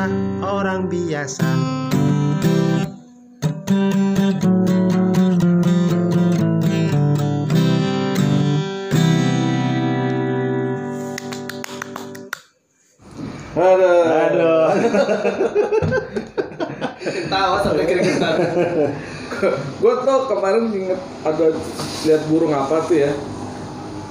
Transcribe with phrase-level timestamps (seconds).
[0.00, 0.16] kita
[0.48, 1.44] orang biasa.
[13.60, 14.04] Aduh.
[14.08, 14.68] Aduh.
[17.28, 18.36] Tawa sampai keringetan.
[19.84, 21.52] gue tuh kemarin inget ada
[22.08, 23.12] lihat burung apa tuh ya.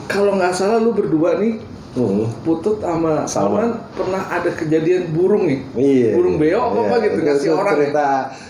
[0.05, 1.57] Kalau nggak salah lu berdua nih
[1.89, 2.29] Hmm.
[2.45, 5.59] Putut sama Salman pernah ada kejadian burung nih.
[5.73, 6.09] Iya.
[6.13, 7.73] Burung beo apa apa gitu Itu ngasih orang.
[7.75, 8.07] cerita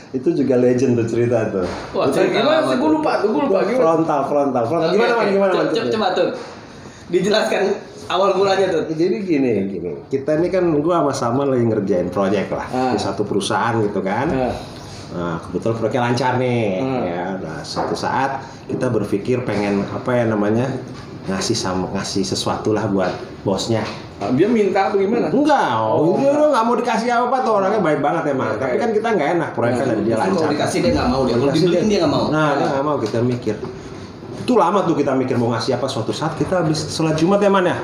[0.10, 1.66] itu juga legend tuh cerita tuh.
[1.94, 3.80] Wah, Nah, gimana sih gue lupa tuh gue lupa gimana.
[3.80, 4.90] Frontal, frontal, frontal.
[4.92, 5.26] Gimana man?
[5.30, 5.66] Gimana man?
[5.70, 6.30] Coba, coba tuh.
[7.08, 7.62] Dijelaskan
[8.08, 8.82] awal mulanya tuh.
[8.86, 9.92] Jadi gini, gini.
[10.06, 12.92] Kita ini kan gua sama sama lagi ngerjain proyek lah Ah.
[12.92, 14.28] di satu perusahaan gitu kan.
[15.10, 16.64] Nah, Nah, kebetulan proyeknya lancar nih.
[16.82, 17.02] Hmm.
[17.06, 20.70] Ya, nah suatu saat kita berpikir pengen apa ya namanya
[21.26, 23.14] ngasih sama ngasih sesuatu lah buat
[23.46, 23.82] bosnya.
[24.36, 25.32] dia minta apa gimana?
[25.32, 26.16] Enggak, oh, Oh.
[26.20, 28.52] dia udah nggak mau dikasih apa-apa tuh orangnya baik banget emang.
[28.52, 28.60] Oke.
[28.60, 30.36] Tapi kan kita nggak enak proyeknya dari dia lancar.
[30.36, 31.36] Kalau dikasih dia nggak mau dia.
[31.40, 32.26] Kalau dibeliin dia nggak mau.
[32.28, 33.56] Nah, dia nggak mau kita mikir.
[34.44, 37.48] Itu lama tuh kita mikir mau ngasih apa suatu saat kita habis sholat Jumat ya
[37.48, 37.80] man ya.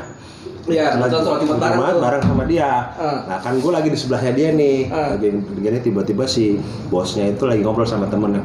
[0.66, 2.02] Iya, betul soal Jumat bareng tuh.
[2.02, 2.70] bareng sama dia.
[2.92, 3.22] Ah.
[3.24, 4.90] Nah kan gue lagi di sebelahnya dia nih.
[4.90, 5.14] Ah.
[5.14, 8.42] Lagi begini tiba-tiba si bosnya itu lagi ngobrol sama temennya.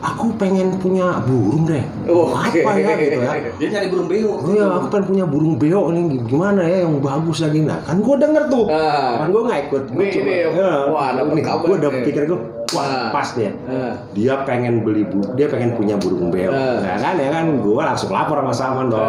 [0.00, 1.84] Aku pengen punya burung deh.
[2.06, 2.72] Oh, apa oke.
[2.74, 3.32] ya gitu ya.
[3.54, 4.32] Dia nyari burung beo.
[4.34, 8.00] Oh iya, aku pengen punya burung beo nih gimana ya yang bagus lagi nah kan
[8.00, 9.20] gue denger tuh Ah.
[9.20, 10.40] kan gue nggak ikut gue Nih, nih,
[10.88, 13.08] wah, dapet nih kabar gue udah pikir gue wah Ah.
[13.10, 16.80] pas dia Nah, dia pengen beli bu dia pengen punya burung beo Ah.
[16.80, 19.04] ya kan ya kan gue langsung lapor sama Salman dong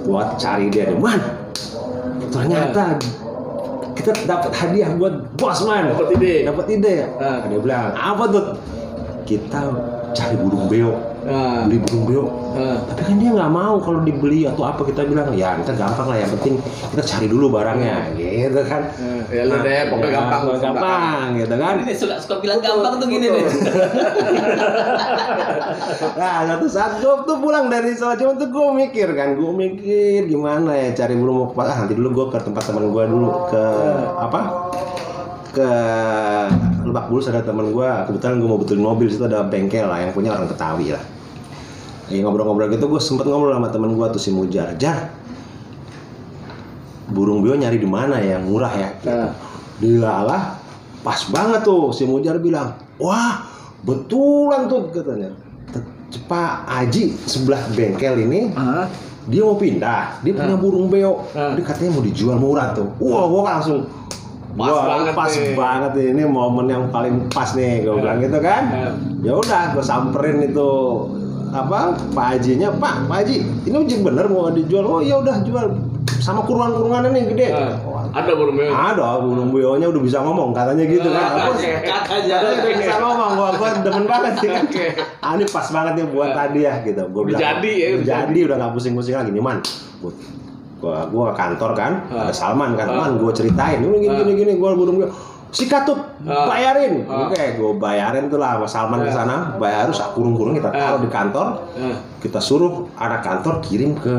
[0.00, 1.18] buat cari dia man
[2.30, 2.96] ternyata
[3.98, 5.92] kita dapat hadiah buat bos man.
[5.92, 6.34] Dapat ide.
[6.48, 6.94] dapat ide.
[7.20, 7.44] Ah.
[7.44, 8.44] dia bilang apa tuh
[9.28, 9.60] kita
[10.16, 12.26] cari burung beo nah, beli burung beo
[12.58, 12.78] nah.
[12.90, 16.18] tapi kan dia nggak mau kalau dibeli atau apa kita bilang ya kita gampang lah
[16.18, 16.58] yang penting
[16.90, 18.82] kita cari dulu barangnya gitu kan.
[18.96, 20.40] Hmm, ya lu deh, pokoknya ya, gampang.
[20.42, 21.74] pokoknya gampang gitu kan.
[21.84, 23.44] Ini suka suka bilang gampang tuh gini nih.
[26.20, 30.26] nah satu saat gue tuh pulang dari sholat Jumat tuh gue mikir kan gue mikir
[30.26, 33.28] gimana ya cari burung mau ke ah, nanti dulu gue ke tempat teman gue dulu
[33.52, 33.64] ke
[34.18, 34.40] apa?
[35.50, 35.70] Ke
[36.86, 40.12] Lebak Bulus ada teman gue kebetulan gue mau betulin mobil situ ada bengkel lah yang
[40.14, 41.02] punya orang Betawi lah
[42.10, 44.74] lagi ngobrol-ngobrol gitu gue sempet ngobrol sama teman gue tuh si Mujar.
[44.74, 45.14] Jar
[47.06, 48.38] burung bio nyari di mana ya?
[48.38, 48.90] Murah ya?
[49.06, 49.30] Nah.
[49.78, 50.58] Dilalah
[51.00, 52.74] pas banget tuh si Mujar bilang.
[52.98, 53.46] Wah
[53.82, 55.30] betulan tuh katanya.
[56.26, 58.90] Pak Aji sebelah bengkel ini Ah,
[59.24, 60.18] dia mau pindah.
[60.20, 60.60] Dia punya Ah.
[60.60, 61.54] burung beo Ah.
[61.54, 62.90] dia katanya mau dijual murah tuh.
[62.98, 63.86] Wah gua langsung
[64.50, 65.54] Pas Wah, banget pas nih.
[65.54, 68.66] banget ini momen yang paling pas nih gue bilang gitu kan.
[69.22, 70.70] Ya udah gue samperin itu
[71.52, 71.78] apa
[72.08, 75.66] Pak Hajinya Pak Pak Haji ini uji bener mau dijual oh ya udah jual
[76.16, 77.72] sama kurungan kurungannya nih gede Ah.
[77.82, 78.70] Wah, ada burung beo.
[78.70, 81.52] ada burung beonya udah bisa ngomong katanya gitu kan Ah, Aku.
[81.56, 84.86] Katanya udah bisa ngomong gua gua demen banget sih kan Oke.
[85.16, 88.38] ah, ini pas banget nih buat tadi ya gitu gua Udah bilang jadi ya, jadi
[88.44, 89.58] udah nggak pusing-pusing lagi nih man
[90.80, 92.26] gua gua, kantor kan Ah.
[92.26, 92.96] ada Salman kan Ah.
[93.00, 94.18] man gua ceritain ini gini Ah.
[94.18, 95.08] gini gini gua burung beo
[95.50, 96.46] sikat tuh Ah.
[96.46, 97.26] bayarin Ah.
[97.26, 99.16] oke gua bayarin tuh lah sama Salman ke Ah.
[99.16, 104.14] sana bayar terus kurung-kurung kita taruh di kantor Nah, kita suruh anak kantor kirim ke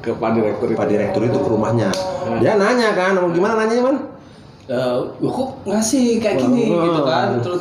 [0.00, 0.76] ke Pak Direktur itu.
[0.76, 1.88] Pak Direktur itu ke rumahnya
[2.36, 3.96] dia nanya kan mau gimana nanyanya man
[4.64, 6.86] Eh, "Loh, kok ngasih kayak gini Oh.
[6.86, 7.34] gitu kan.
[7.40, 7.60] Terus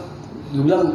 [0.49, 0.93] dia bilang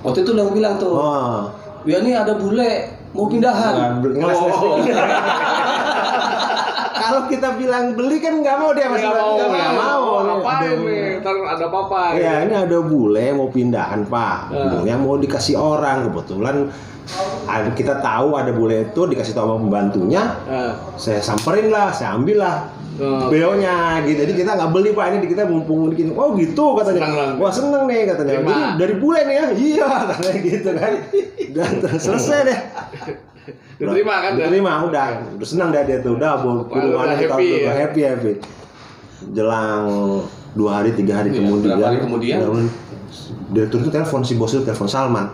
[0.00, 1.44] waktu itu yang bilang tuh, oh
[1.84, 4.00] ya ini ada bule mau pindahan.
[4.00, 4.80] ngeles Oh.
[7.04, 9.76] Kalau kita bilang beli kan nggak mau dia masih Nggak mau, nggak mau.
[9.76, 10.02] mau.
[10.16, 11.02] Nih, Ngapain nih?
[11.20, 12.00] Ntar ada apa-apa.
[12.14, 14.64] Ya ini ada bule mau pindahan pak, Ya.
[14.64, 16.56] burungnya mau dikasih orang kebetulan
[17.44, 22.14] ada- kita tahu ada bule itu dikasih tahu sama pembantunya, Nah, saya samperin lah, saya
[22.14, 22.56] ambil lah
[22.94, 23.26] Oh.
[23.26, 24.22] beonya gitu.
[24.22, 26.10] Jadi kita nggak beli pak ini kita mumpung gini.
[26.10, 27.02] Oh gitu katanya.
[27.02, 27.28] Senang lah.
[27.36, 28.32] Wah seneng nih katanya.
[28.38, 30.92] Jadi dari bule nih ya, iya katanya gitu kan.
[31.50, 32.58] Dan selesai deh.
[33.80, 34.30] Diterima kan?
[34.36, 35.06] Diterima udah.
[35.36, 36.16] Udah senang dah dia tuh.
[36.16, 37.82] Udah kurungannya udah kita happy udah ya?
[37.86, 38.32] happy happy.
[39.32, 39.82] Jelang
[40.54, 41.76] dua hari tiga hari Iya, kemudian.
[41.76, 42.38] berapa hari kemudian?
[43.54, 45.26] Dia tuh telepon si bos itu telepon Salman.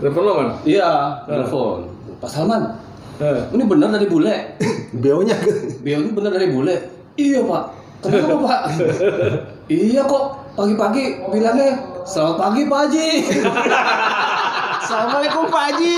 [0.00, 0.48] Telepon lo kan?
[0.66, 0.90] Iya,
[1.26, 1.88] telepon.
[2.22, 2.62] Pak Salman,
[3.22, 4.34] Nah, ini benar dari bule.
[5.02, 5.36] Beonya
[5.82, 6.74] Beo ini benar dari bule.
[7.14, 7.64] Iya pak.
[8.02, 8.62] Kenapa pak?
[9.70, 10.24] iya kok
[10.58, 11.70] pagi-pagi bilangnya
[12.02, 13.08] selamat pagi Pak Haji.
[14.82, 15.94] Assalamualaikum Pak Haji.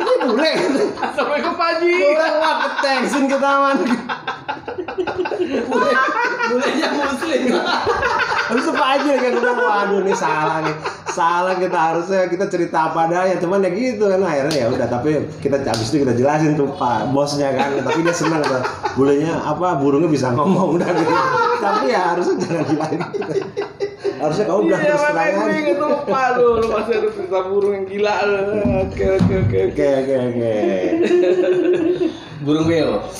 [0.00, 0.52] Ini bule.
[0.96, 1.92] Assalamualaikum Pak Haji.
[2.08, 3.76] Orang wah ketengsin kita man.
[5.68, 5.90] bule,
[6.48, 7.42] bulenya muslim.
[8.48, 10.72] Habis tetep aja kayak gue bilang waduh nih salah nih
[11.12, 15.28] salah kita harusnya kita cerita apa adanya cuman ya gitu kan akhirnya ya udah tapi
[15.44, 18.64] kita habis itu kita jelasin tuh pak bosnya kan tapi dia senang tuh
[18.96, 21.12] bulenya apa burungnya bisa ngomong udah gitu
[21.60, 23.32] tapi ya harusnya jangan bilang gitu.
[24.18, 27.38] Harusnya kamu bilang Iya terus makanya terang gue inget lupa lu, lu masih ada cerita
[27.44, 28.40] burung yang gila lu.
[28.82, 29.58] Oke oke oke oke.
[29.68, 30.52] oke oke oke
[32.38, 33.02] Burung beo.
[33.02, 33.10] Oke,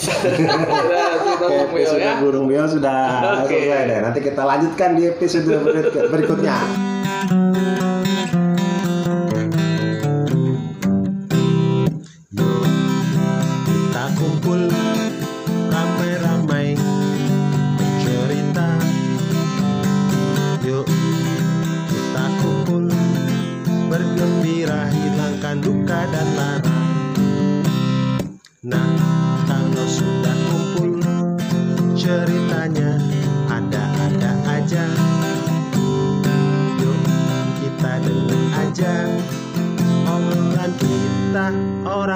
[1.43, 2.13] burung beo episode ya.
[2.23, 2.99] burung beo sudah
[3.43, 3.51] Oke.
[3.51, 3.99] selesai deh.
[3.99, 6.57] Nanti kita lanjutkan di episode berikut- berikutnya.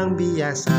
[0.02, 0.74] Orang biasa